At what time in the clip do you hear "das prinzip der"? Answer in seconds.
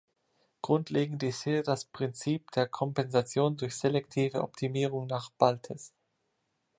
1.61-2.67